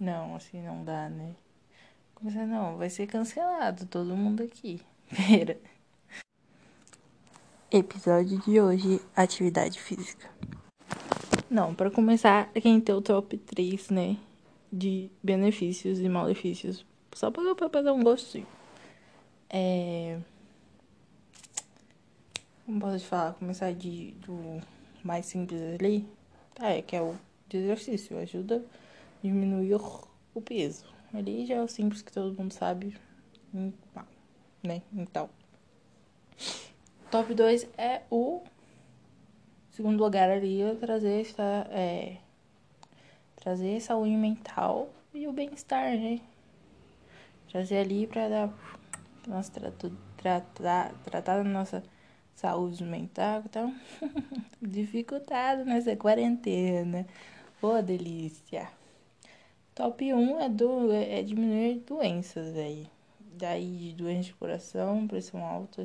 Não, 0.00 0.36
assim 0.36 0.62
não 0.62 0.84
dá, 0.84 1.08
né? 1.08 1.34
Começar 2.14 2.46
não, 2.46 2.76
vai 2.76 2.88
ser 2.88 3.08
cancelado 3.08 3.84
todo 3.86 4.16
mundo 4.16 4.44
aqui. 4.44 4.80
Pera. 5.10 5.58
Episódio 7.68 8.40
de 8.42 8.60
hoje, 8.60 9.00
atividade 9.16 9.80
física. 9.80 10.30
Não, 11.50 11.74
para 11.74 11.90
começar, 11.90 12.48
quem 12.52 12.80
tem 12.80 12.94
o 12.94 13.02
top 13.02 13.36
3, 13.38 13.90
né? 13.90 14.16
De 14.72 15.10
benefícios 15.20 15.98
e 15.98 16.08
malefícios. 16.08 16.86
Só 17.14 17.32
pra, 17.32 17.54
pra 17.68 17.82
dar 17.82 17.92
um 17.92 18.02
gostinho. 18.04 18.46
É. 19.50 20.20
Como 22.64 22.78
posso 22.78 23.00
te 23.00 23.06
falar? 23.06 23.34
Começar 23.34 23.72
de, 23.72 24.12
do 24.24 24.60
mais 25.02 25.26
simples 25.26 25.60
ali. 25.60 26.08
É, 26.60 26.82
que 26.82 26.94
é 26.94 27.02
o 27.02 27.16
de 27.48 27.56
exercício. 27.56 28.16
Ajuda 28.16 28.64
diminuir 29.22 29.76
o 30.34 30.40
peso. 30.40 30.84
Ali 31.12 31.46
já 31.46 31.56
é 31.56 31.62
o 31.62 31.68
simples 31.68 32.02
que 32.02 32.12
todo 32.12 32.36
mundo 32.38 32.52
sabe. 32.52 32.96
Né? 34.62 34.82
Então. 34.92 35.30
Top 37.10 37.32
2 37.32 37.68
é 37.78 38.02
o 38.10 38.42
segundo 39.70 40.02
lugar 40.02 40.28
ali, 40.28 40.60
eu 40.60 40.76
trazer 40.76 41.20
essa, 41.20 41.66
é, 41.70 42.16
trazer 43.36 43.80
saúde 43.80 44.16
mental 44.16 44.90
e 45.14 45.26
o 45.26 45.32
bem-estar, 45.32 45.92
né? 45.96 46.20
Trazer 47.48 47.78
ali 47.78 48.06
para 48.06 48.28
dar 48.28 48.54
nossa 49.26 49.52
tratar 50.16 50.92
tratar 51.04 51.36
da 51.38 51.44
nossa 51.44 51.82
saúde 52.34 52.84
mental, 52.84 53.42
então 53.46 53.74
dificultado 54.60 55.64
nessa 55.64 55.96
quarentena. 55.96 57.06
Boa 57.60 57.82
delícia. 57.82 58.68
Top 59.78 60.02
1 60.12 60.40
é, 60.40 60.48
do, 60.48 60.92
é 60.92 61.22
diminuir 61.22 61.76
doenças, 61.86 62.56
aí. 62.56 62.90
Daí, 63.20 63.94
doenças 63.96 64.26
de 64.26 64.34
coração, 64.34 65.06
pressão 65.06 65.46
alta, 65.46 65.84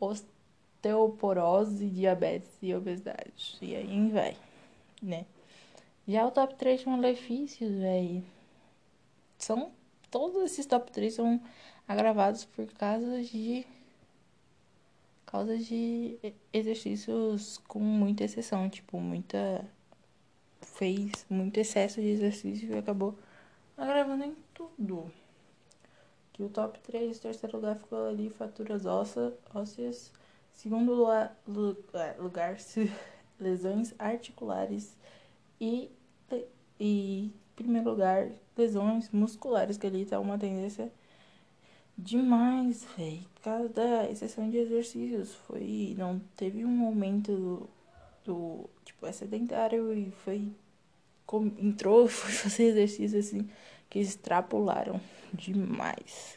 osteoporose, 0.00 1.90
diabetes 1.90 2.50
e 2.62 2.74
obesidade. 2.74 3.58
E 3.60 3.76
aí 3.76 4.08
vai, 4.08 4.34
né? 5.02 5.26
Já 6.06 6.26
o 6.26 6.30
top 6.30 6.54
3 6.54 6.80
de 6.80 6.88
malefícios, 6.88 7.70
velho. 7.70 8.24
São. 9.36 9.70
Todos 10.10 10.42
esses 10.44 10.64
top 10.64 10.90
3 10.90 11.12
são 11.12 11.38
agravados 11.86 12.46
por 12.46 12.64
causa 12.72 13.22
de. 13.24 13.66
Causa 15.26 15.58
de 15.58 16.18
exercícios 16.50 17.58
com 17.68 17.78
muita 17.78 18.24
exceção, 18.24 18.70
tipo, 18.70 18.98
muita. 18.98 19.68
Fez 20.78 21.26
muito 21.28 21.58
excesso 21.58 22.00
de 22.00 22.06
exercício 22.06 22.72
e 22.72 22.78
acabou 22.78 23.18
agravando 23.76 24.22
em 24.22 24.36
tudo. 24.54 25.10
Que 26.32 26.44
o 26.44 26.48
top 26.48 26.78
3, 26.78 27.18
terceiro 27.18 27.56
lugar 27.56 27.74
ficou 27.74 28.06
ali, 28.06 28.30
faturas 28.30 28.86
ósseas. 28.86 30.12
Segundo 30.52 30.94
lugar, 30.94 31.36
é, 31.94 32.14
lugar 32.20 32.56
lesões 33.40 33.92
articulares. 33.98 34.96
E, 35.60 35.90
e 36.78 37.32
primeiro 37.56 37.90
lugar, 37.90 38.30
lesões 38.56 39.10
musculares, 39.10 39.76
que 39.76 39.86
ali 39.88 40.06
tá 40.06 40.20
uma 40.20 40.38
tendência 40.38 40.92
demais, 41.98 42.86
velho. 42.96 43.26
Cada 43.42 44.08
exceção 44.08 44.48
de 44.48 44.58
exercícios 44.58 45.34
foi. 45.34 45.96
Não 45.98 46.20
teve 46.36 46.64
um 46.64 46.86
aumento 46.86 47.34
do, 47.34 47.70
do 48.24 48.70
tipo, 48.84 49.04
é 49.06 49.10
sedentário 49.10 49.92
e 49.92 50.12
foi. 50.12 50.52
Entrou, 51.58 52.06
foi 52.08 52.32
fazer 52.32 52.64
exercícios 52.64 53.26
assim 53.26 53.48
que 53.88 53.98
extrapolaram 54.00 55.00
demais. 55.32 56.36